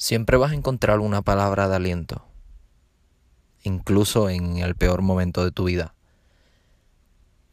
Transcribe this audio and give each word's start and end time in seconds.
Siempre 0.00 0.38
vas 0.38 0.52
a 0.52 0.54
encontrar 0.54 0.98
una 1.00 1.20
palabra 1.20 1.68
de 1.68 1.76
aliento, 1.76 2.24
incluso 3.64 4.30
en 4.30 4.56
el 4.56 4.74
peor 4.74 5.02
momento 5.02 5.44
de 5.44 5.50
tu 5.50 5.64
vida. 5.64 5.94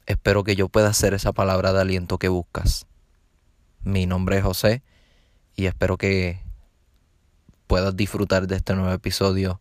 Espero 0.05 0.45
que 0.45 0.55
yo 0.55 0.69
pueda 0.69 0.93
ser 0.93 1.13
esa 1.13 1.33
palabra 1.33 1.73
de 1.73 1.81
aliento 1.81 2.17
que 2.17 2.29
buscas. 2.29 2.87
Mi 3.83 4.05
nombre 4.05 4.37
es 4.37 4.45
José 4.45 4.81
y 5.57 5.65
espero 5.65 5.97
que 5.97 6.39
puedas 7.67 7.97
disfrutar 7.97 8.47
de 8.47 8.55
este 8.55 8.75
nuevo 8.75 8.93
episodio 8.93 9.59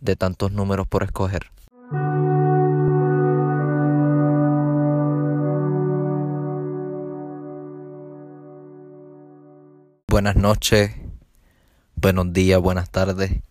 de 0.00 0.16
tantos 0.16 0.52
números 0.52 0.88
por 0.88 1.02
escoger. 1.02 1.50
Buenas 10.08 10.36
noches, 10.36 10.92
buenos 12.00 12.32
días, 12.32 12.58
buenas 12.60 12.90
tardes. 12.90 13.42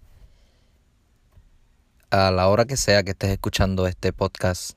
A 2.10 2.32
la 2.32 2.47
hora 2.47 2.65
que 2.65 2.78
sea 2.78 3.04
que 3.04 3.11
estés 3.11 3.29
escuchando 3.29 3.86
este 3.86 4.11
podcast, 4.11 4.71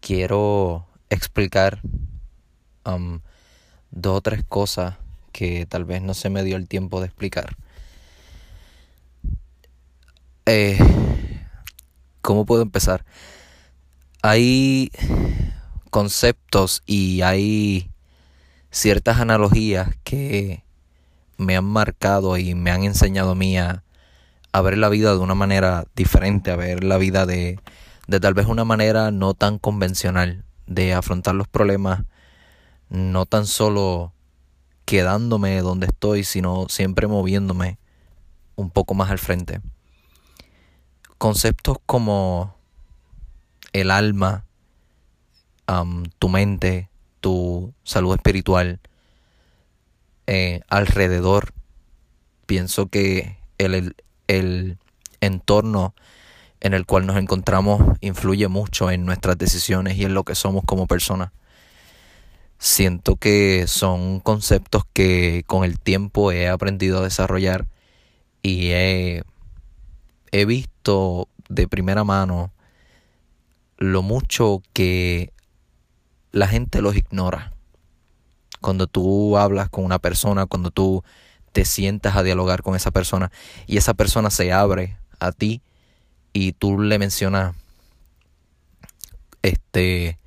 quiero 0.00 0.86
explicar 1.08 1.80
um, 2.84 3.20
dos 3.90 4.18
o 4.18 4.20
tres 4.20 4.44
cosas 4.46 4.96
que 5.32 5.64
tal 5.64 5.86
vez 5.86 6.02
no 6.02 6.12
se 6.12 6.28
me 6.28 6.44
dio 6.44 6.56
el 6.56 6.68
tiempo 6.68 7.00
de 7.00 7.06
explicar. 7.06 7.56
Eh, 10.44 10.78
¿Cómo 12.20 12.44
puedo 12.44 12.60
empezar? 12.60 13.06
Hay 14.20 14.90
conceptos 15.88 16.82
y 16.84 17.22
hay 17.22 17.90
ciertas 18.70 19.18
analogías 19.18 19.96
que 20.04 20.67
me 21.38 21.56
han 21.56 21.64
marcado 21.64 22.36
y 22.36 22.54
me 22.54 22.70
han 22.70 22.82
enseñado 22.84 23.30
a 23.30 23.34
mí 23.34 23.56
a, 23.56 23.82
ver 24.62 24.76
la 24.76 24.88
vida 24.88 25.12
de 25.12 25.18
una 25.18 25.36
manera 25.36 25.84
diferente, 25.94 26.50
a 26.50 26.56
ver 26.56 26.82
la 26.82 26.98
vida 26.98 27.26
de, 27.26 27.60
de 28.08 28.20
tal 28.20 28.34
vez 28.34 28.46
una 28.46 28.64
manera 28.64 29.12
no 29.12 29.34
tan 29.34 29.58
convencional, 29.58 30.44
de 30.66 30.94
afrontar 30.94 31.36
los 31.36 31.46
problemas 31.46 32.02
no 32.90 33.24
tan 33.24 33.46
solo 33.46 34.12
quedándome 34.84 35.60
donde 35.60 35.86
estoy, 35.86 36.24
sino 36.24 36.66
siempre 36.68 37.06
moviéndome 37.06 37.78
un 38.56 38.70
poco 38.70 38.94
más 38.94 39.10
al 39.10 39.18
frente. 39.18 39.60
Conceptos 41.18 41.78
como 41.86 42.56
el 43.72 43.90
alma, 43.90 44.44
tu 46.18 46.28
mente, 46.28 46.88
tu 47.20 47.74
salud 47.84 48.14
espiritual, 48.14 48.80
eh, 50.28 50.60
alrededor. 50.68 51.54
Pienso 52.44 52.88
que 52.88 53.38
el, 53.56 53.96
el 54.26 54.76
entorno 55.22 55.94
en 56.60 56.74
el 56.74 56.84
cual 56.84 57.06
nos 57.06 57.16
encontramos 57.16 57.96
influye 58.02 58.46
mucho 58.48 58.90
en 58.90 59.06
nuestras 59.06 59.38
decisiones 59.38 59.96
y 59.96 60.04
en 60.04 60.12
lo 60.12 60.24
que 60.24 60.34
somos 60.34 60.64
como 60.66 60.86
personas. 60.86 61.32
Siento 62.58 63.16
que 63.16 63.64
son 63.68 64.20
conceptos 64.20 64.84
que 64.92 65.44
con 65.46 65.64
el 65.64 65.80
tiempo 65.80 66.30
he 66.30 66.48
aprendido 66.48 66.98
a 66.98 67.04
desarrollar 67.04 67.66
y 68.42 68.72
he, 68.72 69.22
he 70.30 70.44
visto 70.44 71.28
de 71.48 71.68
primera 71.68 72.04
mano 72.04 72.52
lo 73.78 74.02
mucho 74.02 74.60
que 74.74 75.32
la 76.32 76.48
gente 76.48 76.82
los 76.82 76.96
ignora 76.96 77.54
cuando 78.60 78.86
tú 78.86 79.36
hablas 79.36 79.68
con 79.68 79.84
una 79.84 79.98
persona, 79.98 80.46
cuando 80.46 80.70
tú 80.70 81.02
te 81.52 81.64
sientas 81.64 82.16
a 82.16 82.22
dialogar 82.22 82.62
con 82.62 82.76
esa 82.76 82.90
persona 82.90 83.30
y 83.66 83.76
esa 83.76 83.94
persona 83.94 84.30
se 84.30 84.52
abre 84.52 84.98
a 85.18 85.32
ti 85.32 85.62
y 86.32 86.52
tú 86.52 86.80
le 86.80 86.98
mencionas 86.98 87.56
este 89.42 90.18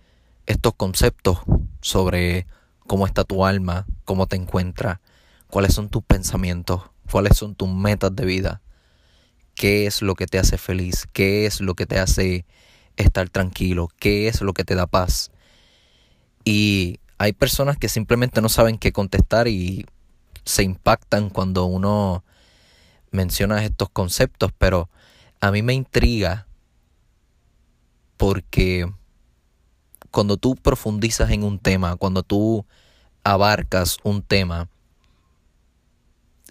estos 0.46 0.74
conceptos 0.75 1.40
sobre 1.81 2.47
cómo 2.88 3.08
está 3.08 3.24
tu 3.24 3.46
alma, 3.46 3.86
cómo 4.06 4.28
te 4.28 4.36
encuentras, 4.36 5.00
cuáles 5.47 5.74
son 5.74 5.90
tus 5.90 6.03
pensamientos, 6.03 6.84
cuáles 7.09 7.38
son 7.38 7.56
tus 7.56 7.70
metas 7.70 8.16
de 8.16 8.25
vida, 8.25 8.62
qué 9.56 9.86
es 9.86 10.02
lo 10.02 10.16
que 10.16 10.28
te 10.28 10.40
hace 10.40 10.58
feliz, 10.58 11.08
qué 11.14 11.46
es 11.46 11.62
lo 11.62 11.75
que 11.75 11.86
te 11.86 12.00
hace 12.00 12.46
estar 12.97 13.30
tranquilo, 13.30 13.90
qué 14.00 14.28
es 14.28 14.41
lo 14.41 14.53
que 14.53 14.64
te 14.64 14.75
da 14.75 14.88
paz. 14.88 15.31
Y 16.44 17.00
hay 17.22 17.34
personas 17.34 17.78
que 17.78 17.88
simplemente 17.88 18.42
no 18.42 18.50
saben 18.50 18.80
qué 18.80 18.92
contestar 18.92 19.48
y 19.48 19.86
se 20.44 20.64
impactan 20.64 21.30
cuando 21.30 21.66
uno 21.66 22.24
menciona 23.12 23.64
estos 23.64 23.92
conceptos, 23.92 24.52
pero 24.58 24.90
a 25.40 25.52
mí 25.52 25.62
me 25.62 25.76
intriga 25.76 26.48
porque 28.18 28.92
cuando 30.09 30.38
tú 30.38 30.56
profundizas 30.56 31.30
en 31.30 31.44
un 31.44 31.59
tema, 31.59 31.96
cuando 31.96 32.24
tú 32.24 32.66
abarcas 33.24 34.00
un 34.02 34.24
tema 34.24 34.68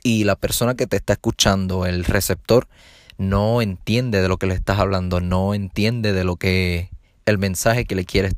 y 0.05 0.23
la 0.23 0.37
persona 0.37 0.77
que 0.77 0.87
te 0.87 0.99
está 0.99 1.15
escuchando, 1.15 1.85
el 1.85 2.05
receptor, 2.05 2.69
no 3.19 3.61
entiende 3.61 4.23
de 4.23 4.29
lo 4.29 4.37
que 4.37 4.47
le 4.47 4.55
estás 4.55 4.79
hablando, 4.79 5.21
no 5.21 5.53
entiende 5.53 6.13
de 6.13 6.23
lo 6.23 6.37
que 6.37 6.91
el 7.27 7.39
mensaje 7.39 7.87
que 7.87 7.97
le 7.97 8.05
quieres 8.05 8.35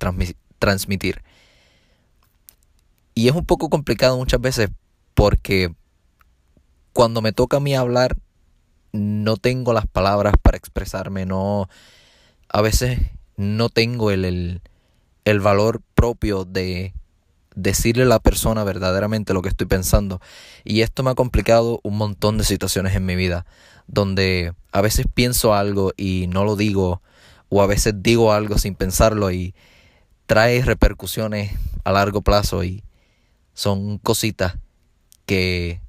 transmitir. 0.58 1.20
Y 3.14 3.28
es 3.28 3.34
un 3.34 3.44
poco 3.44 3.68
complicado 3.68 4.16
muchas 4.16 4.40
veces 4.40 4.70
porque 5.14 5.74
cuando 6.92 7.22
me 7.22 7.32
toca 7.32 7.58
a 7.58 7.60
mí 7.60 7.74
hablar 7.74 8.16
no 8.92 9.36
tengo 9.36 9.72
las 9.72 9.86
palabras 9.86 10.34
para 10.40 10.56
expresarme, 10.56 11.26
no 11.26 11.68
a 12.48 12.60
veces 12.60 12.98
no 13.36 13.70
tengo 13.70 14.10
el, 14.10 14.60
el, 15.24 15.40
valor 15.40 15.80
propio 15.94 16.44
de 16.44 16.92
decirle 17.54 18.02
a 18.02 18.06
la 18.06 18.18
persona 18.18 18.64
verdaderamente 18.64 19.32
lo 19.32 19.40
que 19.40 19.48
estoy 19.48 19.66
pensando. 19.66 20.20
Y 20.64 20.82
esto 20.82 21.02
me 21.02 21.10
ha 21.10 21.14
complicado 21.14 21.80
un 21.82 21.96
montón 21.96 22.36
de 22.36 22.44
situaciones 22.44 22.94
en 22.94 23.06
mi 23.06 23.16
vida, 23.16 23.46
donde 23.86 24.52
a 24.70 24.82
veces 24.82 25.06
pienso 25.12 25.54
algo 25.54 25.92
y 25.96 26.26
no 26.28 26.44
lo 26.44 26.56
digo, 26.56 27.00
o 27.48 27.62
a 27.62 27.66
veces 27.66 27.94
digo 28.02 28.32
algo 28.32 28.58
sin 28.58 28.74
pensarlo 28.74 29.30
y 29.30 29.54
trae 30.26 30.62
repercusiones 30.62 31.52
a 31.84 31.92
largo 31.92 32.20
plazo 32.20 32.64
y 32.64 32.82
son 33.54 33.98
cositas 33.98 34.56
que 35.26 35.80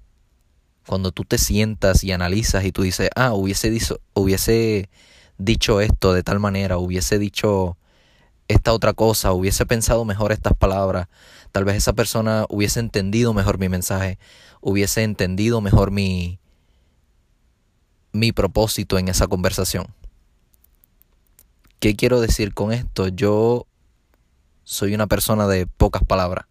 cuando 0.85 1.11
tú 1.11 1.23
te 1.23 1.37
sientas 1.37 2.03
y 2.03 2.11
analizas 2.11 2.65
y 2.65 2.71
tú 2.71 2.81
dices, 2.83 3.09
ah, 3.15 3.33
hubiese, 3.33 3.69
dicho, 3.69 3.99
hubiese 4.13 4.89
dicho 5.37 5.81
esto 5.81 6.13
de 6.13 6.23
tal 6.23 6.39
manera, 6.39 6.77
hubiese 6.77 7.19
dicho 7.19 7.77
esta 8.47 8.73
otra 8.73 8.93
cosa, 8.93 9.31
hubiese 9.31 9.65
pensado 9.65 10.03
mejor 10.05 10.31
estas 10.31 10.53
palabras, 10.53 11.07
tal 11.51 11.63
vez 11.63 11.77
esa 11.77 11.93
persona 11.93 12.45
hubiese 12.49 12.79
entendido 12.79 13.33
mejor 13.33 13.57
mi 13.57 13.69
mensaje, 13.69 14.19
hubiese 14.59 15.03
entendido 15.03 15.61
mejor 15.61 15.91
mi, 15.91 16.39
mi 18.11 18.31
propósito 18.31 18.97
en 18.97 19.07
esa 19.07 19.27
conversación. 19.27 19.87
¿Qué 21.79 21.95
quiero 21.95 22.21
decir 22.21 22.53
con 22.53 22.71
esto? 22.71 23.07
Yo 23.07 23.65
soy 24.63 24.93
una 24.93 25.07
persona 25.07 25.47
de 25.47 25.67
pocas 25.67 26.03
palabras 26.03 26.45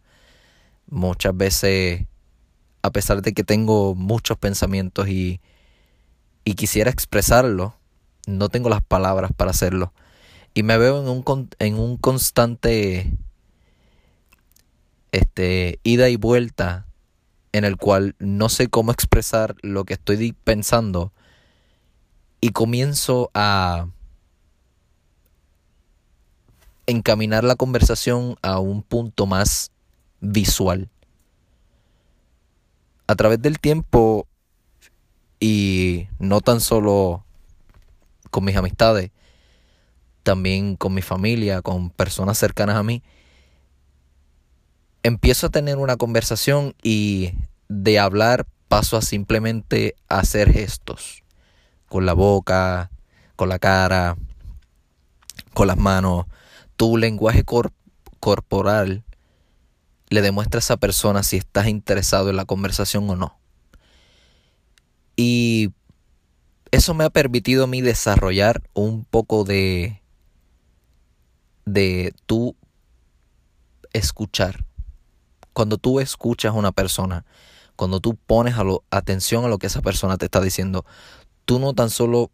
muchas 0.86 1.36
veces, 1.36 2.06
a 2.82 2.90
pesar 2.90 3.22
de 3.22 3.32
que 3.32 3.44
tengo 3.44 3.94
muchos 3.94 4.38
pensamientos 4.38 5.08
y, 5.08 5.40
y 6.44 6.54
quisiera 6.54 6.90
expresarlo, 6.90 7.74
no 8.26 8.48
tengo 8.48 8.68
las 8.68 8.82
palabras 8.82 9.32
para 9.36 9.50
hacerlo. 9.50 9.92
Y 10.54 10.62
me 10.62 10.76
veo 10.78 11.00
en 11.02 11.08
un, 11.08 11.48
en 11.58 11.78
un 11.78 11.96
constante 11.96 13.12
este, 15.12 15.80
ida 15.82 16.08
y 16.08 16.16
vuelta 16.16 16.86
en 17.52 17.64
el 17.64 17.76
cual 17.76 18.14
no 18.18 18.48
sé 18.48 18.68
cómo 18.68 18.92
expresar 18.92 19.56
lo 19.62 19.84
que 19.84 19.94
estoy 19.94 20.32
pensando 20.32 21.12
y 22.40 22.50
comienzo 22.50 23.30
a 23.34 23.88
encaminar 26.86 27.44
la 27.44 27.56
conversación 27.56 28.36
a 28.42 28.58
un 28.58 28.82
punto 28.82 29.26
más 29.26 29.71
visual. 30.22 30.88
A 33.06 33.14
través 33.14 33.42
del 33.42 33.58
tiempo 33.58 34.26
y 35.38 36.06
no 36.18 36.40
tan 36.40 36.60
solo 36.60 37.26
con 38.30 38.44
mis 38.44 38.56
amistades, 38.56 39.10
también 40.22 40.76
con 40.76 40.94
mi 40.94 41.02
familia, 41.02 41.60
con 41.60 41.90
personas 41.90 42.38
cercanas 42.38 42.76
a 42.76 42.82
mí, 42.82 43.02
empiezo 45.02 45.48
a 45.48 45.50
tener 45.50 45.76
una 45.76 45.96
conversación 45.96 46.74
y 46.82 47.32
de 47.68 47.98
hablar 47.98 48.46
paso 48.68 48.96
a 48.96 49.02
simplemente 49.02 49.96
hacer 50.08 50.52
gestos 50.52 51.24
con 51.88 52.06
la 52.06 52.14
boca, 52.14 52.90
con 53.36 53.48
la 53.48 53.58
cara, 53.58 54.16
con 55.52 55.66
las 55.66 55.76
manos. 55.76 56.26
Tu 56.76 56.96
lenguaje 56.96 57.44
corporal 58.20 59.04
le 60.12 60.22
demuestra 60.22 60.58
a 60.58 60.60
esa 60.60 60.76
persona 60.76 61.22
si 61.22 61.36
estás 61.36 61.68
interesado 61.68 62.30
en 62.30 62.36
la 62.36 62.44
conversación 62.44 63.08
o 63.10 63.16
no. 63.16 63.38
Y 65.16 65.70
eso 66.70 66.94
me 66.94 67.04
ha 67.04 67.10
permitido 67.10 67.64
a 67.64 67.66
mí 67.66 67.80
desarrollar 67.80 68.62
un 68.74 69.04
poco 69.04 69.44
de 69.44 70.02
de 71.64 72.14
tú 72.26 72.56
escuchar. 73.92 74.64
Cuando 75.52 75.76
tú 75.78 76.00
escuchas 76.00 76.50
a 76.52 76.58
una 76.58 76.72
persona, 76.72 77.24
cuando 77.76 78.00
tú 78.00 78.16
pones 78.16 78.56
a 78.56 78.64
lo, 78.64 78.84
atención 78.90 79.44
a 79.44 79.48
lo 79.48 79.58
que 79.58 79.66
esa 79.66 79.82
persona 79.82 80.16
te 80.16 80.26
está 80.26 80.40
diciendo, 80.40 80.84
tú 81.44 81.58
no 81.58 81.74
tan 81.74 81.90
solo 81.90 82.30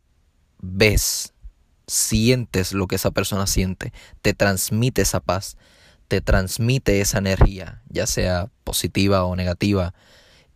ves, 0.60 1.34
sientes 1.86 2.72
lo 2.72 2.86
que 2.86 2.96
esa 2.96 3.10
persona 3.10 3.46
siente, 3.46 3.92
te 4.22 4.34
transmite 4.34 5.02
esa 5.02 5.20
paz, 5.20 5.56
te 6.08 6.20
transmite 6.22 7.00
esa 7.00 7.19
energía, 7.19 7.82
ya 7.88 8.06
sea 8.06 8.50
positiva 8.64 9.25
o 9.25 9.37
negativa, 9.37 9.94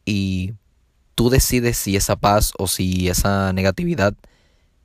y 0.04 0.54
tú 1.14 1.30
decides 1.30 1.76
si 1.76 1.94
esa 1.94 2.16
paz 2.16 2.52
o 2.58 2.66
si 2.66 3.08
esa 3.08 3.52
negatividad 3.52 4.14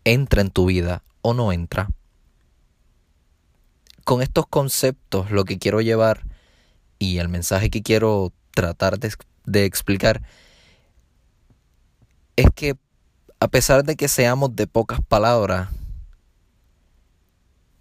entra 0.04 0.42
en 0.42 0.52
tu 0.52 0.66
vida 0.66 1.04
o 1.22 1.34
no 1.34 1.52
entra. 1.52 1.90
Con 4.04 4.22
estos 4.22 4.46
conceptos 4.48 5.31
lo 5.31 5.46
que 5.46 5.58
quiero 5.58 5.81
llevar 5.81 6.24
y 7.00 7.18
el 7.18 7.30
mensaje 7.30 7.69
que 7.69 7.81
quiero 7.81 8.31
tratar 8.52 9.00
de, 9.00 9.14
de 9.46 9.66
explicar 9.66 10.22
es 12.36 12.48
que 12.54 12.78
a 13.40 13.48
pesar 13.48 13.84
de 13.84 13.96
que 13.96 14.08
seamos 14.08 14.56
de 14.56 14.68
pocas 14.68 15.00
palabras, 15.02 15.69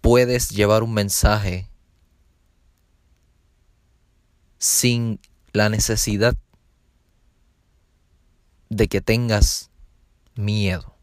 puedes 0.01 0.49
llevar 0.49 0.83
un 0.83 0.93
mensaje 0.93 1.67
sin 4.57 5.19
la 5.53 5.69
necesidad 5.69 6.35
de 8.69 8.87
que 8.87 9.01
tengas 9.01 9.69
miedo. 10.35 10.95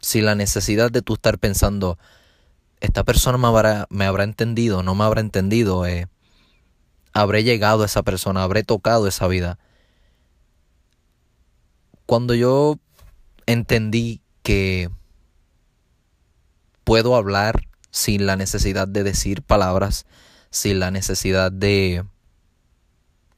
Sin 0.00 0.26
la 0.26 0.34
necesidad 0.34 0.90
de 0.90 1.02
tú 1.02 1.14
estar 1.14 1.38
pensando, 1.38 1.98
esta 2.80 3.04
persona 3.04 3.38
me 3.38 3.46
habrá, 3.46 3.86
me 3.90 4.04
habrá 4.04 4.24
entendido, 4.24 4.82
no 4.82 4.94
me 4.94 5.04
habrá 5.04 5.20
entendido, 5.20 5.86
eh, 5.86 6.08
habré 7.12 7.44
llegado 7.44 7.82
a 7.82 7.86
esa 7.86 8.02
persona, 8.02 8.42
habré 8.42 8.64
tocado 8.64 9.06
esa 9.06 9.28
vida. 9.28 9.58
Cuando 12.06 12.34
yo 12.34 12.78
entendí 13.46 14.20
que 14.42 14.90
puedo 16.84 17.14
hablar 17.14 17.68
sin 17.90 18.26
la 18.26 18.36
necesidad 18.36 18.88
de 18.88 19.04
decir 19.04 19.42
palabras, 19.42 20.04
sin 20.52 20.78
la 20.78 20.90
necesidad 20.90 21.50
de 21.50 22.04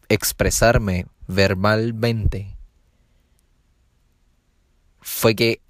expresarme 0.09 1.07
verbalmente, 1.29 2.59
fue 5.01 5.35
que 5.35 5.63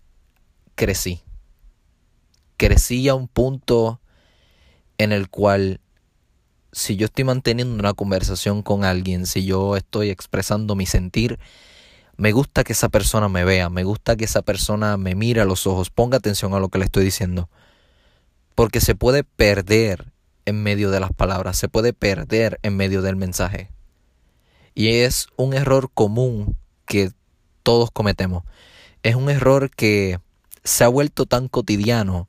crecí. 0.75 1.23
Crecí 2.57 3.09
a 3.09 3.15
un 3.15 3.29
punto 3.29 4.01
en 4.97 5.13
el 5.13 5.29
cual 5.29 5.81
si 6.73 6.97
yo 6.97 7.05
estoy 7.05 7.25
manteniendo 7.25 7.75
una 7.75 7.93
conversación 7.93 8.63
con 8.63 8.85
alguien, 8.85 9.27
si 9.27 9.45
yo 9.45 9.77
estoy 9.77 10.09
expresando 10.11 10.75
mi 10.75 10.87
sentir, 10.87 11.39
me 12.17 12.33
gusta 12.33 12.65
que 12.65 12.73
esa 12.73 12.89
persona 12.89 13.29
me 13.29 13.45
vea, 13.45 13.69
me 13.69 13.85
gusta 13.85 14.17
que 14.17 14.25
esa 14.25 14.41
persona 14.41 14.97
me 14.97 15.15
mire 15.15 15.43
a 15.43 15.45
los 15.45 15.67
ojos, 15.67 15.91
ponga 15.91 16.17
atención 16.17 16.55
a 16.55 16.59
lo 16.59 16.71
que 16.71 16.79
le 16.79 16.87
estoy 16.87 17.05
diciendo. 17.05 17.51
Porque 18.55 18.81
se 18.81 18.95
puede 18.95 19.25
perder 19.25 20.14
en 20.47 20.63
medio 20.63 20.91
de 20.91 21.01
las 21.01 21.13
palabras, 21.13 21.57
se 21.57 21.69
puede 21.69 21.93
perder 21.93 22.59
en 22.63 22.77
medio 22.77 23.03
del 23.03 23.17
mensaje. 23.17 23.71
Y 24.75 24.89
es 24.89 25.29
un 25.37 25.55
error 25.55 25.91
común 25.93 26.57
que 26.87 27.13
todos 27.63 27.91
cometemos. 27.91 28.45
Es 29.03 29.15
un 29.15 29.31
error 29.31 29.71
que 29.71 30.19
se 30.65 30.85
ha 30.85 30.89
vuelto 30.89 31.27
tan 31.27 31.49
cotidiano 31.49 32.29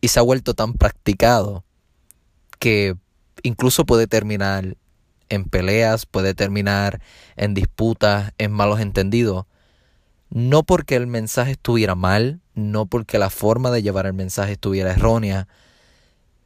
y 0.00 0.08
se 0.08 0.18
ha 0.18 0.22
vuelto 0.22 0.54
tan 0.54 0.74
practicado 0.74 1.64
que 2.58 2.96
incluso 3.42 3.84
puede 3.84 4.06
terminar 4.06 4.76
en 5.28 5.44
peleas, 5.44 6.06
puede 6.06 6.34
terminar 6.34 7.00
en 7.36 7.54
disputas, 7.54 8.32
en 8.38 8.52
malos 8.52 8.80
entendidos. 8.80 9.46
No 10.28 10.62
porque 10.62 10.96
el 10.96 11.06
mensaje 11.06 11.52
estuviera 11.52 11.94
mal, 11.94 12.40
no 12.54 12.86
porque 12.86 13.18
la 13.18 13.30
forma 13.30 13.70
de 13.70 13.82
llevar 13.82 14.06
el 14.06 14.12
mensaje 14.12 14.52
estuviera 14.52 14.92
errónea, 14.92 15.48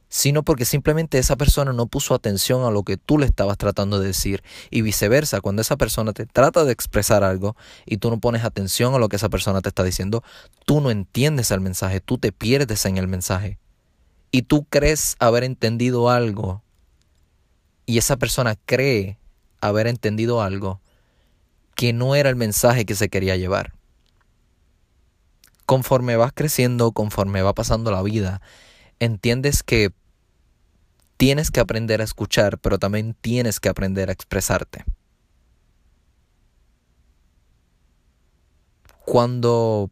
sino 0.09 0.43
porque 0.43 0.65
simplemente 0.65 1.17
esa 1.17 1.35
persona 1.35 1.73
no 1.73 1.87
puso 1.87 2.13
atención 2.13 2.63
a 2.63 2.71
lo 2.71 2.83
que 2.83 2.97
tú 2.97 3.17
le 3.17 3.25
estabas 3.25 3.57
tratando 3.57 3.99
de 3.99 4.07
decir 4.07 4.43
y 4.69 4.81
viceversa, 4.81 5.41
cuando 5.41 5.61
esa 5.61 5.75
persona 5.75 6.13
te 6.13 6.25
trata 6.25 6.63
de 6.63 6.71
expresar 6.71 7.23
algo 7.23 7.55
y 7.85 7.97
tú 7.97 8.09
no 8.09 8.19
pones 8.19 8.43
atención 8.43 8.93
a 8.93 8.99
lo 8.99 9.09
que 9.09 9.17
esa 9.17 9.29
persona 9.29 9.61
te 9.61 9.69
está 9.69 9.83
diciendo, 9.83 10.23
tú 10.65 10.81
no 10.81 10.91
entiendes 10.91 11.51
el 11.51 11.61
mensaje, 11.61 11.99
tú 11.99 12.17
te 12.17 12.31
pierdes 12.31 12.85
en 12.85 12.97
el 12.97 13.07
mensaje 13.07 13.59
y 14.31 14.43
tú 14.43 14.65
crees 14.69 15.15
haber 15.19 15.43
entendido 15.43 16.09
algo 16.09 16.63
y 17.85 17.97
esa 17.97 18.17
persona 18.17 18.55
cree 18.65 19.17
haber 19.61 19.87
entendido 19.87 20.41
algo 20.41 20.81
que 21.75 21.93
no 21.93 22.15
era 22.15 22.29
el 22.29 22.35
mensaje 22.35 22.85
que 22.85 22.95
se 22.95 23.09
quería 23.09 23.35
llevar. 23.35 23.73
Conforme 25.65 26.15
vas 26.15 26.31
creciendo, 26.33 26.91
conforme 26.91 27.41
va 27.41 27.53
pasando 27.53 27.91
la 27.91 28.01
vida, 28.01 28.41
entiendes 28.99 29.63
que 29.63 29.93
tienes 31.17 31.51
que 31.51 31.59
aprender 31.59 32.01
a 32.01 32.03
escuchar, 32.03 32.59
pero 32.59 32.77
también 32.77 33.15
tienes 33.19 33.59
que 33.59 33.69
aprender 33.69 34.09
a 34.09 34.13
expresarte. 34.13 34.85
Cuando 39.05 39.89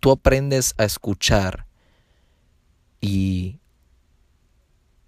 tú 0.00 0.12
aprendes 0.12 0.74
a 0.78 0.84
escuchar 0.84 1.66
y 3.00 3.58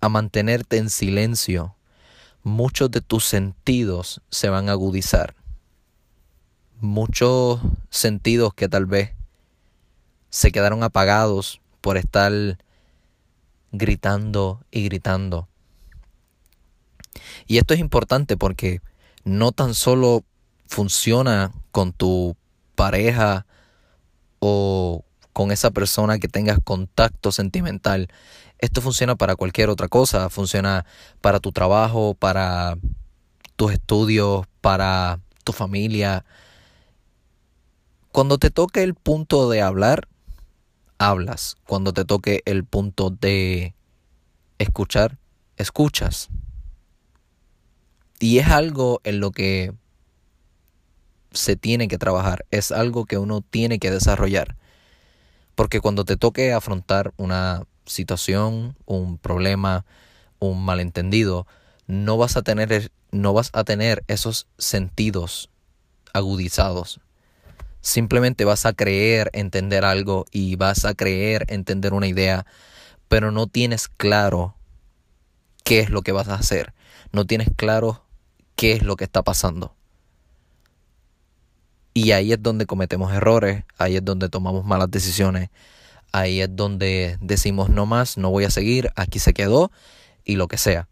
a 0.00 0.08
mantenerte 0.08 0.78
en 0.78 0.90
silencio, 0.90 1.76
muchos 2.42 2.90
de 2.90 3.00
tus 3.00 3.24
sentidos 3.24 4.22
se 4.30 4.48
van 4.48 4.68
a 4.68 4.72
agudizar. 4.72 5.34
Muchos 6.80 7.60
sentidos 7.90 8.54
que 8.54 8.68
tal 8.68 8.86
vez 8.86 9.12
se 10.30 10.52
quedaron 10.52 10.82
apagados 10.82 11.60
por 11.80 11.96
estar 11.96 12.58
gritando 13.78 14.64
y 14.70 14.84
gritando. 14.84 15.48
Y 17.46 17.58
esto 17.58 17.74
es 17.74 17.80
importante 17.80 18.36
porque 18.36 18.80
no 19.24 19.52
tan 19.52 19.74
solo 19.74 20.24
funciona 20.66 21.52
con 21.70 21.92
tu 21.92 22.36
pareja 22.74 23.46
o 24.38 25.04
con 25.32 25.50
esa 25.50 25.70
persona 25.70 26.18
que 26.18 26.28
tengas 26.28 26.58
contacto 26.62 27.30
sentimental, 27.32 28.08
esto 28.58 28.80
funciona 28.80 29.16
para 29.16 29.36
cualquier 29.36 29.68
otra 29.68 29.88
cosa, 29.88 30.30
funciona 30.30 30.86
para 31.20 31.40
tu 31.40 31.52
trabajo, 31.52 32.14
para 32.14 32.78
tus 33.56 33.72
estudios, 33.72 34.46
para 34.60 35.20
tu 35.44 35.52
familia. 35.52 36.24
Cuando 38.12 38.38
te 38.38 38.50
toque 38.50 38.82
el 38.82 38.94
punto 38.94 39.50
de 39.50 39.60
hablar, 39.60 40.08
hablas. 40.98 41.56
Cuando 41.66 41.92
te 41.92 42.04
toque 42.04 42.42
el 42.44 42.64
punto 42.64 43.10
de 43.10 43.74
escuchar, 44.58 45.18
escuchas. 45.56 46.28
Y 48.18 48.38
es 48.38 48.48
algo 48.48 49.00
en 49.04 49.20
lo 49.20 49.30
que 49.30 49.74
se 51.32 51.56
tiene 51.56 51.88
que 51.88 51.98
trabajar, 51.98 52.46
es 52.50 52.72
algo 52.72 53.04
que 53.04 53.18
uno 53.18 53.42
tiene 53.42 53.78
que 53.78 53.90
desarrollar. 53.90 54.56
Porque 55.54 55.80
cuando 55.80 56.04
te 56.04 56.16
toque 56.16 56.52
afrontar 56.52 57.12
una 57.16 57.64
situación, 57.84 58.76
un 58.86 59.18
problema, 59.18 59.84
un 60.38 60.64
malentendido, 60.64 61.46
no 61.86 62.16
vas 62.16 62.36
a 62.36 62.42
tener, 62.42 62.90
no 63.10 63.32
vas 63.32 63.50
a 63.52 63.64
tener 63.64 64.04
esos 64.08 64.46
sentidos 64.58 65.50
agudizados. 66.12 67.00
Simplemente 67.86 68.44
vas 68.44 68.66
a 68.66 68.72
creer 68.72 69.30
entender 69.32 69.84
algo 69.84 70.26
y 70.32 70.56
vas 70.56 70.84
a 70.84 70.94
creer 70.94 71.44
entender 71.46 71.94
una 71.94 72.08
idea, 72.08 72.44
pero 73.06 73.30
no 73.30 73.46
tienes 73.46 73.86
claro 73.86 74.56
qué 75.62 75.78
es 75.78 75.90
lo 75.90 76.02
que 76.02 76.10
vas 76.10 76.26
a 76.26 76.34
hacer. 76.34 76.74
No 77.12 77.26
tienes 77.26 77.48
claro 77.54 78.04
qué 78.56 78.72
es 78.72 78.82
lo 78.82 78.96
que 78.96 79.04
está 79.04 79.22
pasando. 79.22 79.76
Y 81.94 82.10
ahí 82.10 82.32
es 82.32 82.42
donde 82.42 82.66
cometemos 82.66 83.12
errores, 83.12 83.62
ahí 83.78 83.94
es 83.94 84.04
donde 84.04 84.28
tomamos 84.28 84.64
malas 84.64 84.90
decisiones, 84.90 85.50
ahí 86.10 86.40
es 86.40 86.48
donde 86.50 87.18
decimos 87.20 87.70
no 87.70 87.86
más, 87.86 88.18
no 88.18 88.30
voy 88.30 88.42
a 88.46 88.50
seguir, 88.50 88.90
aquí 88.96 89.20
se 89.20 89.32
quedó 89.32 89.70
y 90.24 90.34
lo 90.34 90.48
que 90.48 90.58
sea. 90.58 90.88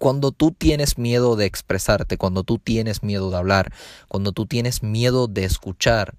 Cuando 0.00 0.32
tú 0.32 0.50
tienes 0.52 0.96
miedo 0.96 1.36
de 1.36 1.44
expresarte, 1.44 2.16
cuando 2.16 2.42
tú 2.42 2.58
tienes 2.58 3.02
miedo 3.02 3.30
de 3.30 3.36
hablar, 3.36 3.70
cuando 4.08 4.32
tú 4.32 4.46
tienes 4.46 4.82
miedo 4.82 5.26
de 5.26 5.44
escuchar, 5.44 6.14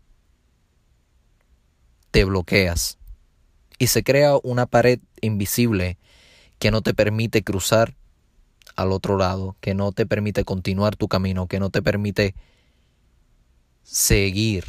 te 2.11 2.23
bloqueas 2.23 2.99
y 3.79 3.87
se 3.87 4.03
crea 4.03 4.37
una 4.43 4.67
pared 4.67 4.99
invisible 5.19 5.97
que 6.59 6.69
no 6.69 6.83
te 6.83 6.93
permite 6.93 7.43
cruzar 7.43 7.95
al 8.75 8.91
otro 8.91 9.17
lado, 9.17 9.55
que 9.61 9.73
no 9.73 9.91
te 9.93 10.05
permite 10.05 10.45
continuar 10.45 10.95
tu 10.95 11.07
camino, 11.07 11.47
que 11.47 11.59
no 11.59 11.71
te 11.71 11.81
permite 11.81 12.35
seguir. 13.81 14.63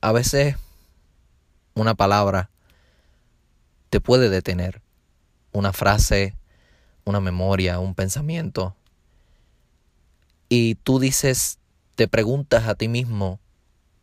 A 0.00 0.10
veces 0.10 0.56
una 1.74 1.94
palabra 1.94 2.50
te 3.90 4.00
puede 4.00 4.28
detener, 4.28 4.82
una 5.52 5.72
frase, 5.72 6.34
una 7.04 7.20
memoria, 7.20 7.78
un 7.78 7.94
pensamiento. 7.94 8.76
Y 10.48 10.76
tú 10.76 10.98
dices, 10.98 11.58
te 11.94 12.08
preguntas 12.08 12.66
a 12.66 12.74
ti 12.74 12.88
mismo, 12.88 13.40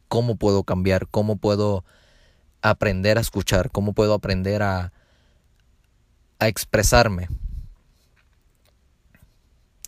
¿cómo 0.08 0.36
puedo 0.36 0.64
cambiar? 0.64 1.08
¿Cómo 1.08 1.38
puedo 1.38 1.84
aprender 2.62 3.18
a 3.18 3.22
escuchar? 3.22 3.72
¿Cómo 3.72 3.94
puedo 3.94 4.14
aprender 4.14 4.64
a, 4.64 4.94
a 6.40 6.48
expresarme? 6.48 7.28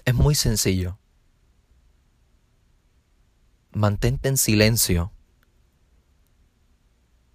Es 0.05 0.13
muy 0.13 0.35
sencillo. 0.35 0.97
Mantente 3.71 4.27
en 4.27 4.37
silencio 4.37 5.11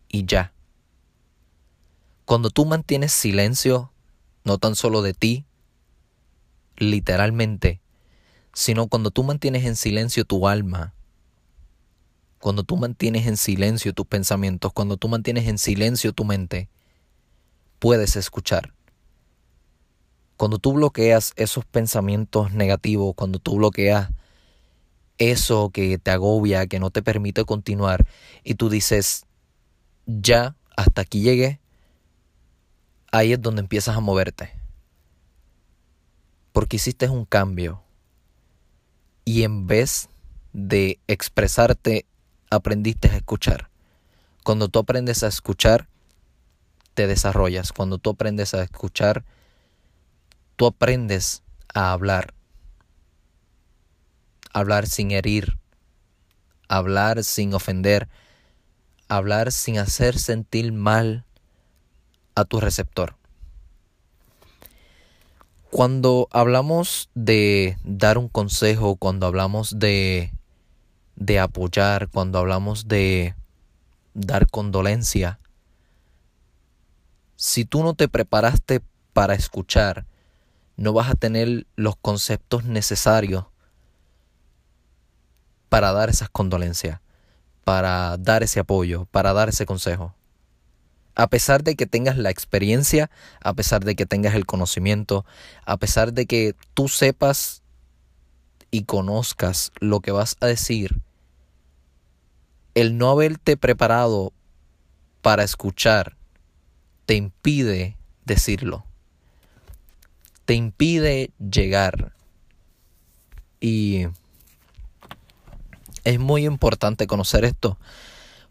y 0.09 0.26
ya. 0.26 0.52
Cuando 2.25 2.50
tú 2.50 2.66
mantienes 2.66 3.12
silencio, 3.12 3.93
no 4.44 4.58
tan 4.58 4.76
solo 4.76 5.02
de 5.02 5.14
ti, 5.14 5.46
literalmente, 6.76 7.80
sino 8.52 8.86
cuando 8.86 9.10
tú 9.10 9.24
mantienes 9.24 9.64
en 9.64 9.76
silencio 9.76 10.24
tu 10.24 10.46
alma, 10.46 10.94
cuando 12.38 12.62
tú 12.62 12.76
mantienes 12.76 13.26
en 13.26 13.38
silencio 13.38 13.94
tus 13.94 14.06
pensamientos, 14.06 14.72
cuando 14.72 14.98
tú 14.98 15.08
mantienes 15.08 15.48
en 15.48 15.56
silencio 15.56 16.12
tu 16.12 16.26
mente, 16.26 16.68
puedes 17.78 18.16
escuchar. 18.16 18.74
Cuando 20.36 20.58
tú 20.58 20.74
bloqueas 20.74 21.32
esos 21.36 21.64
pensamientos 21.64 22.52
negativos, 22.52 23.14
cuando 23.14 23.38
tú 23.38 23.56
bloqueas 23.56 24.10
eso 25.16 25.70
que 25.70 25.96
te 25.96 26.10
agobia, 26.10 26.66
que 26.66 26.80
no 26.80 26.90
te 26.90 27.02
permite 27.02 27.44
continuar, 27.44 28.06
y 28.42 28.56
tú 28.56 28.68
dices, 28.68 29.24
ya, 30.06 30.54
hasta 30.76 31.00
aquí 31.00 31.22
llegué, 31.22 31.60
ahí 33.14 33.33
es 33.33 33.40
donde 33.40 33.61
empiezas 33.61 33.97
a 33.97 34.00
moverte. 34.00 34.50
Porque 36.52 36.76
hiciste 36.76 37.09
un 37.09 37.25
cambio. 37.25 37.83
Y 39.25 39.44
en 39.44 39.66
vez 39.66 40.09
de 40.52 40.99
expresarte, 41.06 42.06
aprendiste 42.50 43.09
a 43.09 43.16
escuchar. 43.16 43.71
Cuando 44.42 44.68
tú 44.68 44.80
aprendes 44.80 45.23
a 45.23 45.28
escuchar, 45.28 45.88
te 46.94 47.06
desarrollas. 47.06 47.73
Cuando 47.73 47.99
tú 47.99 48.11
aprendes 48.11 48.52
a 48.54 48.62
escuchar, 48.62 49.25
tú 50.56 50.66
aprendes 50.66 51.42
a 51.73 51.92
hablar. 51.92 52.35
Hablar 54.52 54.87
sin 54.87 55.12
herir. 55.12 55.59
Hablar 56.68 57.23
sin 57.25 57.54
ofender 57.54 58.09
hablar 59.09 59.52
sin 59.52 59.78
hacer 59.78 60.18
sentir 60.18 60.73
mal 60.73 61.25
a 62.35 62.45
tu 62.45 62.61
receptor. 62.61 63.17
Cuando 65.71 66.29
hablamos 66.31 67.11
de 67.14 67.76
dar 67.85 68.19
un 68.19 68.29
consejo, 68.29 68.97
cuando 68.97 69.26
hablamos 69.26 69.79
de, 69.79 70.33
de 71.17 71.41
apoyar, 71.41 72.09
cuando 72.09 72.38
hablamos 72.38 72.87
de 72.87 73.35
dar 74.14 74.49
condolencia, 74.49 75.41
si 77.37 77.64
tú 77.64 77.83
no 77.83 77.95
te 77.95 78.09
preparaste 78.09 78.81
para 79.12 79.35
escuchar, 79.35 80.07
no 80.76 80.93
vas 80.93 81.11
a 81.11 81.14
tener 81.14 81.67
los 81.76 81.97
conceptos 81.97 82.64
necesarios 82.64 83.47
para 85.69 85.93
dar 85.93 86.09
esas 86.09 86.29
condolencias 86.29 87.00
para 87.64 88.17
dar 88.19 88.43
ese 88.43 88.61
apoyo, 88.61 89.07
para 89.07 89.33
dar 89.33 89.49
ese 89.49 89.67
consejo. 89.67 90.14
A 91.14 91.28
pesar 91.28 91.62
de 91.62 91.76
que 91.76 91.87
tengas 91.87 92.18
la 92.18 92.30
experiencia, 92.30 93.11
a 93.40 93.54
pesar 93.54 93.85
de 93.85 93.94
que 93.94 94.06
tengas 94.06 94.35
el 94.35 94.47
conocimiento, 94.47 95.25
a 95.64 95.76
pesar 95.76 96.12
de 96.12 96.26
que 96.26 96.54
tú 96.75 96.88
sepas 96.88 97.62
y 98.71 98.85
conozcas 98.85 99.71
lo 99.78 100.00
que 100.00 100.11
vas 100.11 100.37
a 100.40 100.47
decir, 100.47 101.00
el 102.75 102.99
no 102.99 103.11
haberte 103.11 103.56
preparado 103.56 104.33
para 105.23 105.44
escuchar 105.44 106.16
te 107.06 107.14
impide 107.14 107.97
decirlo. 108.25 108.85
Te 110.44 110.54
impide 110.54 111.30
llegar. 111.38 112.12
Y 113.61 114.06
es 116.04 116.18
muy 116.18 116.44
importante 116.44 117.06
conocer 117.06 117.44
esto 117.44 117.78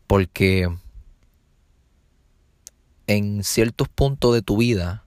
porque 0.08 0.76
en 3.08 3.44
ciertos 3.44 3.90
puntos 3.90 4.34
de 4.34 4.42
tu 4.42 4.58
vida 4.58 5.04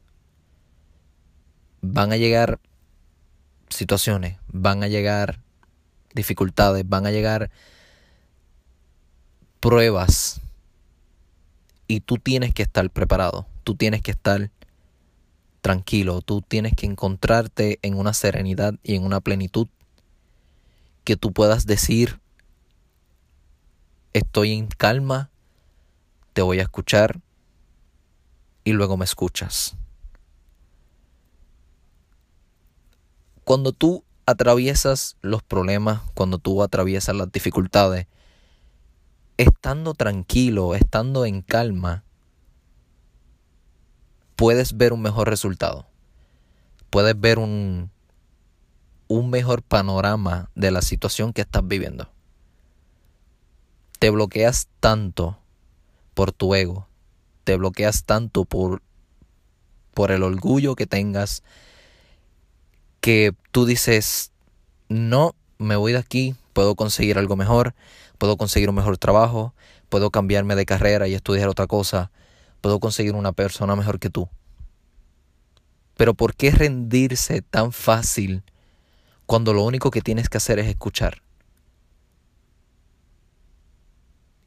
van 1.81 2.13
a 2.13 2.17
llegar 2.17 2.61
situaciones, 3.69 4.39
van 4.49 4.83
a 4.83 4.89
llegar 4.89 5.41
dificultades, 6.15 6.89
van 6.89 7.07
a 7.07 7.11
llegar 7.11 7.51
pruebas 9.61 10.41
y 11.89 12.01
tú 12.01 12.17
tienes 12.17 12.53
que 12.55 12.63
estar 12.63 12.89
preparado, 12.91 13.47
tú 13.65 13.75
tienes 13.75 14.03
que 14.03 14.11
estar 14.11 14.51
tranquilo, 15.61 16.23
tú 16.23 16.43
tienes 16.43 16.75
que 16.75 16.87
encontrarte 16.87 17.79
en 17.83 17.95
una 17.95 18.15
serenidad 18.15 18.75
y 18.83 18.95
en 18.95 19.05
una 19.05 19.21
plenitud 19.21 19.69
que 21.05 21.17
tú 21.17 21.33
puedas 21.33 21.67
decir 21.67 22.21
estoy 24.13 24.53
en 24.53 24.67
calma, 24.69 25.31
te 26.33 26.43
voy 26.43 26.61
a 26.61 26.63
escuchar 26.63 27.21
y 28.67 28.73
luego 28.75 28.99
me 28.99 29.07
escuchas. 29.07 29.77
Cuando 33.45 33.73
tú 33.73 34.05
atraviesas 34.27 35.17
los 35.23 35.43
problemas, 35.43 36.03
cuando 36.13 36.37
tú 36.37 36.63
atraviesas 36.63 37.17
las 37.17 37.33
dificultades, 37.33 38.07
estando 39.39 39.95
tranquilo, 39.95 40.75
estando 40.75 41.25
en 41.25 41.41
calma, 41.41 42.05
puedes 44.35 44.77
ver 44.77 44.93
un 44.93 45.01
mejor 45.01 45.31
resultado. 45.31 45.87
Puedes 46.91 47.19
ver 47.19 47.39
un, 47.39 47.91
un 49.09 49.31
mejor 49.31 49.63
panorama 49.63 50.51
de 50.55 50.71
la 50.71 50.83
situación 50.83 51.33
que 51.33 51.41
estás 51.41 51.67
viviendo 51.67 52.11
te 53.99 54.11
bloqueas 54.11 54.69
tanto 54.81 55.39
por 56.15 56.33
tu 56.33 56.55
ego, 56.55 56.89
te 57.47 57.57
bloqueas 57.57 58.03
tanto 58.03 58.45
por, 58.45 58.83
por 59.95 60.11
el 60.11 60.25
orgullo 60.25 60.75
que 60.75 60.89
tengas, 60.89 61.45
que 63.01 63.33
tú 63.53 63.67
dices, 63.67 64.33
no, 64.89 65.37
me 65.59 65.77
voy 65.77 65.93
de 65.93 65.99
aquí, 65.99 66.35
puedo 66.53 66.75
conseguir 66.75 67.19
algo 67.19 67.37
mejor, 67.37 67.77
puedo 68.19 68.37
conseguir 68.37 68.69
un 68.69 68.75
mejor 68.75 68.99
trabajo, 68.99 69.55
puedo 69.89 70.11
cambiarme 70.11 70.57
de 70.57 70.67
carrera 70.67 71.07
y 71.07 71.15
estudiar 71.15 71.49
otra 71.49 71.69
cosa, 71.69 72.11
puedo 72.61 72.81
conseguir 72.81 73.15
una 73.15 73.31
persona 73.31 73.77
mejor 73.77 74.01
que 74.01 74.11
tú. 74.11 74.29
Pero 75.97 76.15
¿por 76.15 76.35
qué 76.35 76.51
rendirse 76.51 77.43
tan 77.43 77.71
fácil 77.71 78.43
cuando 79.25 79.53
lo 79.53 79.63
único 79.63 79.93
que 79.93 80.03
tienes 80.03 80.29
que 80.29 80.39
hacer 80.39 80.59
es 80.59 80.67
escuchar? 80.67 81.23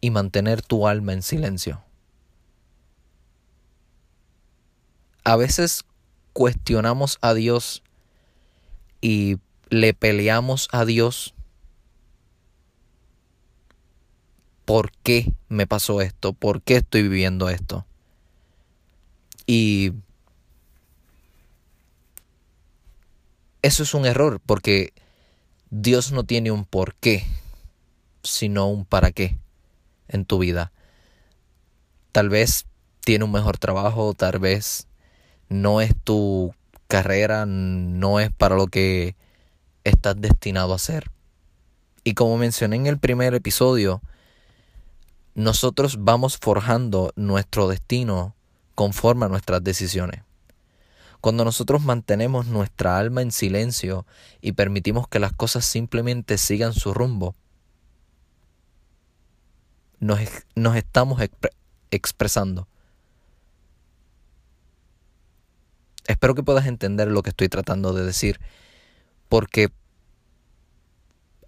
y 0.02 0.12
mantener 0.12 0.62
tu 0.62 0.88
alma 0.88 1.14
en 1.14 1.22
silencio. 1.22 1.82
A 5.24 5.36
veces 5.36 5.86
cuestionamos 6.34 7.18
a 7.22 7.34
Dios 7.34 7.84
y 9.02 9.38
le 9.70 9.94
peleamos 9.94 10.68
a 10.72 10.86
Dios. 10.86 11.34
¿Por 14.66 14.92
qué 15.04 15.34
me 15.48 15.68
pasó 15.68 16.02
esto? 16.02 16.34
¿Por 16.34 16.62
qué 16.62 16.78
estoy 16.78 17.04
viviendo 17.04 17.50
esto? 17.50 17.86
Y 19.46 19.94
eso 23.62 23.84
es 23.84 23.94
un 23.94 24.06
error 24.06 24.40
porque 24.46 24.94
Dios 25.72 26.12
no 26.12 26.24
tiene 26.24 26.52
un 26.52 26.66
por 26.66 26.96
qué, 26.96 27.26
sino 28.24 28.68
un 28.68 28.86
para 28.86 29.12
qué 29.12 29.38
en 30.08 30.26
tu 30.26 30.40
vida. 30.40 30.72
Tal 32.12 32.30
vez 32.30 32.66
tiene 33.02 33.26
un 33.26 33.32
mejor 33.32 33.58
trabajo, 33.58 34.14
tal 34.14 34.40
vez 34.40 34.88
no 35.50 35.82
es 35.82 35.96
tu 36.04 36.54
carrera, 36.88 37.46
no 37.46 38.20
es 38.20 38.32
para 38.32 38.56
lo 38.56 38.68
que 38.68 39.16
estás 39.84 40.20
destinado 40.20 40.74
a 40.74 40.78
hacer. 40.78 41.12
Y 42.04 42.14
como 42.14 42.38
mencioné 42.38 42.78
en 42.78 42.88
el 42.88 42.98
primer 42.98 43.34
episodio, 43.34 44.02
nosotros 45.36 45.98
vamos 46.00 46.38
forjando 46.38 47.12
nuestro 47.16 47.68
destino 47.68 48.36
conforme 48.76 49.26
a 49.26 49.30
nuestras 49.30 49.64
decisiones. 49.64 50.22
Cuando 51.22 51.44
nosotros 51.44 51.82
mantenemos 51.84 52.48
nuestra 52.48 52.98
alma 52.98 53.22
en 53.22 53.32
silencio 53.32 54.06
y 54.42 54.54
permitimos 54.54 55.08
que 55.08 55.20
las 55.20 55.34
cosas 55.34 55.66
simplemente 55.66 56.38
sigan 56.38 56.74
su 56.74 56.94
rumbo, 56.94 57.36
nos, 60.00 60.20
estamos 60.76 61.22
expresando. 61.92 62.68
Espero 66.10 66.34
que 66.34 66.42
puedas 66.42 66.66
entender 66.66 67.08
lo 67.10 67.22
que 67.22 67.30
estoy 67.30 67.50
tratando 67.50 67.94
de 67.94 68.04
decir, 68.04 68.40
porque 69.30 69.70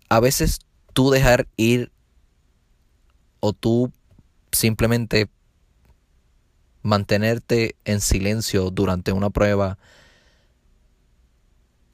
a 0.07 0.19
veces 0.19 0.59
tú 0.93 1.09
dejar 1.09 1.47
ir 1.57 1.91
o 3.39 3.53
tú 3.53 3.91
simplemente 4.51 5.31
mantenerte 6.83 7.75
en 7.85 8.01
silencio 8.01 8.69
durante 8.69 9.11
una 9.11 9.31
prueba, 9.31 9.79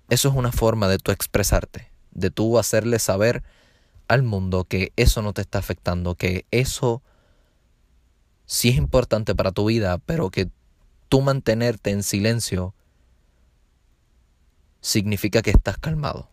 eso 0.09 0.27
es 0.27 0.35
una 0.35 0.51
forma 0.51 0.89
de 0.89 0.97
tú 0.97 1.11
expresarte, 1.11 1.89
de 2.11 2.31
tú 2.31 2.59
hacerle 2.59 2.99
saber 2.99 3.43
al 4.09 4.23
mundo 4.23 4.65
que 4.65 4.91
eso 4.97 5.21
no 5.21 5.31
te 5.31 5.39
está 5.39 5.59
afectando, 5.59 6.15
que 6.15 6.45
eso 6.51 7.01
sí 8.45 8.67
es 8.67 8.75
importante 8.75 9.35
para 9.35 9.53
tu 9.53 9.67
vida, 9.67 9.99
pero 9.99 10.31
que 10.31 10.49
tú 11.09 11.21
mantenerte 11.21 11.91
en 11.91 12.03
silencio 12.03 12.73
significa 14.81 15.41
que 15.41 15.51
estás 15.51 15.77
calmado. 15.77 16.29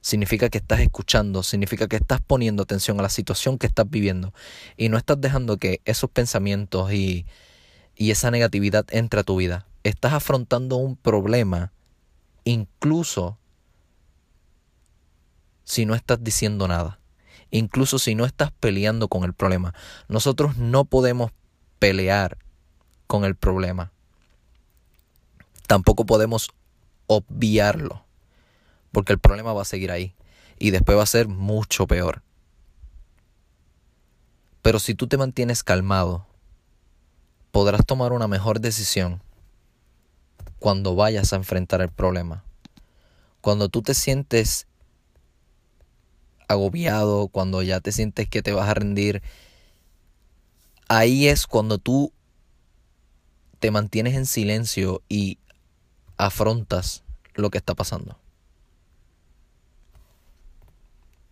Significa 0.00 0.48
que 0.48 0.58
estás 0.58 0.80
escuchando, 0.80 1.42
significa 1.42 1.88
que 1.88 1.96
estás 1.96 2.20
poniendo 2.20 2.62
atención 2.62 2.98
a 3.00 3.02
la 3.02 3.08
situación 3.08 3.58
que 3.58 3.66
estás 3.66 3.90
viviendo 3.90 4.32
y 4.76 4.88
no 4.88 4.98
estás 4.98 5.20
dejando 5.20 5.56
que 5.56 5.80
esos 5.84 6.10
pensamientos 6.10 6.92
y, 6.92 7.26
y 7.96 8.12
esa 8.12 8.30
negatividad 8.30 8.86
entre 8.90 9.20
a 9.20 9.24
tu 9.24 9.36
vida. 9.36 9.66
Estás 9.82 10.12
afrontando 10.12 10.76
un 10.76 10.96
problema 10.96 11.72
incluso 12.44 13.38
si 15.64 15.84
no 15.84 15.96
estás 15.96 16.22
diciendo 16.22 16.68
nada, 16.68 17.00
incluso 17.50 17.98
si 17.98 18.14
no 18.14 18.24
estás 18.24 18.52
peleando 18.52 19.08
con 19.08 19.24
el 19.24 19.34
problema. 19.34 19.74
Nosotros 20.08 20.56
no 20.56 20.84
podemos 20.84 21.32
pelear 21.80 22.38
con 23.06 23.24
el 23.24 23.34
problema. 23.34 23.92
Tampoco 25.66 26.06
podemos 26.06 26.50
obviarlo, 27.06 28.04
porque 28.92 29.12
el 29.12 29.18
problema 29.18 29.52
va 29.52 29.62
a 29.62 29.66
seguir 29.66 29.90
ahí 29.90 30.14
y 30.58 30.70
después 30.70 30.96
va 30.96 31.02
a 31.02 31.06
ser 31.06 31.28
mucho 31.28 31.86
peor. 31.86 32.22
Pero 34.62 34.78
si 34.78 34.94
tú 34.94 35.06
te 35.06 35.16
mantienes 35.16 35.62
calmado, 35.62 36.26
podrás 37.52 37.86
tomar 37.86 38.12
una 38.12 38.28
mejor 38.28 38.60
decisión 38.60 39.22
cuando 40.58 40.94
vayas 40.96 41.32
a 41.32 41.36
enfrentar 41.36 41.80
el 41.80 41.90
problema. 41.90 42.44
Cuando 43.40 43.68
tú 43.68 43.82
te 43.82 43.94
sientes 43.94 44.66
agobiado, 46.48 47.28
cuando 47.28 47.62
ya 47.62 47.80
te 47.80 47.92
sientes 47.92 48.28
que 48.28 48.42
te 48.42 48.52
vas 48.52 48.68
a 48.68 48.74
rendir, 48.74 49.22
ahí 50.88 51.28
es 51.28 51.46
cuando 51.46 51.78
tú 51.78 52.12
te 53.58 53.70
mantienes 53.70 54.14
en 54.14 54.26
silencio 54.26 55.02
y 55.08 55.38
afrontas 56.16 57.02
lo 57.34 57.50
que 57.50 57.58
está 57.58 57.74
pasando. 57.74 58.18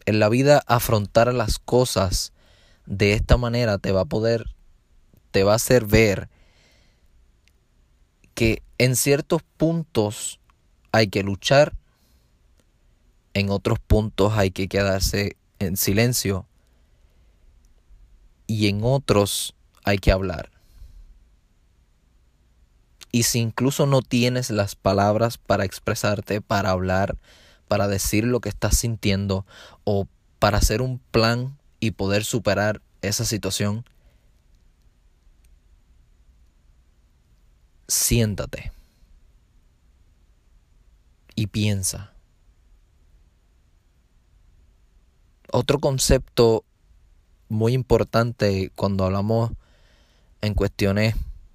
En 0.06 0.18
la 0.18 0.28
vida 0.28 0.62
afrontar 0.66 1.32
las 1.32 1.58
cosas 1.58 2.32
de 2.86 3.14
esta 3.14 3.36
manera 3.36 3.78
te 3.78 3.92
va 3.92 4.02
a 4.02 4.06
poder, 4.06 4.54
te 5.30 5.44
va 5.44 5.52
a 5.52 5.56
hacer 5.56 5.86
ver 5.86 6.28
que 8.34 8.62
en 8.78 8.96
ciertos 8.96 9.42
puntos 9.56 10.40
hay 10.92 11.08
que 11.08 11.22
luchar 11.22 11.72
en 13.34 13.50
otros 13.50 13.80
puntos 13.80 14.32
hay 14.34 14.52
que 14.52 14.68
quedarse 14.68 15.36
en 15.58 15.76
silencio 15.76 16.46
y 18.46 18.68
en 18.68 18.80
otros 18.84 19.54
hay 19.82 19.98
que 19.98 20.12
hablar. 20.12 20.53
Y 23.14 23.22
si 23.22 23.38
incluso 23.38 23.86
no 23.86 24.02
tienes 24.02 24.50
las 24.50 24.74
palabras 24.74 25.38
para 25.38 25.64
expresarte, 25.64 26.40
para 26.40 26.70
hablar, 26.70 27.16
para 27.68 27.86
decir 27.86 28.24
lo 28.24 28.40
que 28.40 28.48
estás 28.48 28.76
sintiendo 28.76 29.46
o 29.84 30.08
para 30.40 30.58
hacer 30.58 30.82
un 30.82 30.98
plan 30.98 31.56
y 31.78 31.92
poder 31.92 32.24
superar 32.24 32.82
esa 33.02 33.24
situación, 33.24 33.84
siéntate 37.86 38.72
y 41.36 41.46
piensa. 41.46 42.14
Otro 45.52 45.78
concepto 45.78 46.64
muy 47.48 47.74
importante 47.74 48.72
cuando 48.74 49.04
hablamos 49.04 49.52
en 50.40 50.54
cuestiones 50.54 51.14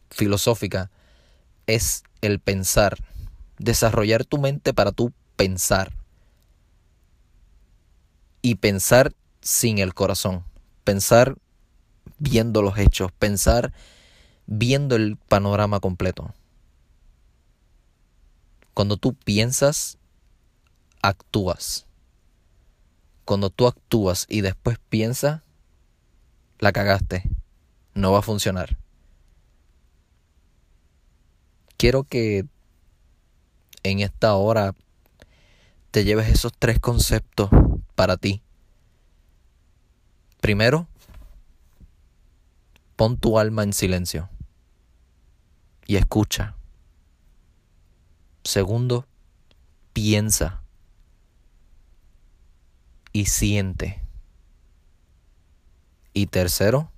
filosóficas 0.09 0.89
es 1.75 2.03
el 2.21 2.39
pensar, 2.39 2.97
desarrollar 3.57 4.25
tu 4.25 4.37
mente 4.37 4.73
para 4.73 4.91
tú 4.91 5.13
pensar 5.35 5.93
y 8.41 8.55
pensar 8.55 9.13
sin 9.41 9.79
el 9.79 9.93
corazón, 9.93 10.43
pensar 10.83 11.37
viendo 12.17 12.61
los 12.61 12.77
hechos, 12.77 13.11
pensar 13.11 13.71
viendo 14.45 14.95
el 14.95 15.17
panorama 15.17 15.79
completo. 15.79 16.33
Cuando 18.73 18.97
tú 18.97 19.13
piensas, 19.13 19.97
actúas. 21.01 21.85
Cuando 23.25 23.49
tú 23.49 23.67
actúas 23.67 24.25
y 24.27 24.41
después 24.41 24.79
piensas, 24.89 25.41
la 26.59 26.71
cagaste. 26.71 27.23
No 27.93 28.11
va 28.11 28.19
a 28.19 28.23
funcionar. 28.23 28.77
Quiero 31.79 32.03
que 32.03 32.45
en 33.83 34.01
esta 34.01 34.35
hora 34.35 34.75
te 35.91 36.03
lleves 36.03 36.27
esos 36.27 36.51
tres 36.59 36.77
conceptos 36.77 37.49
para 37.95 38.17
ti. 38.17 38.41
Primero, 40.41 40.89
pon 42.97 43.17
tu 43.17 43.39
alma 43.39 43.63
en 43.63 43.71
silencio 43.71 44.29
y 45.87 45.95
escucha. 45.95 46.57
Segundo, 48.43 49.07
piensa 49.93 50.61
y 53.13 53.27
siente. 53.27 54.01
Y 56.11 56.25
tercero, 56.27 56.91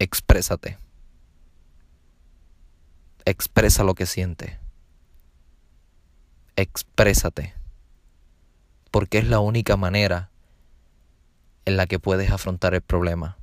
exprésate. 0.00 0.81
Expresa 3.24 3.84
lo 3.84 3.94
que 3.94 4.06
siente. 4.06 4.58
Exprésate. 6.56 7.54
Porque 8.90 9.18
es 9.18 9.26
la 9.26 9.40
única 9.40 9.76
manera 9.76 10.30
en 11.64 11.76
la 11.76 11.86
que 11.86 11.98
puedes 11.98 12.30
afrontar 12.30 12.74
el 12.74 12.82
problema. 12.82 13.38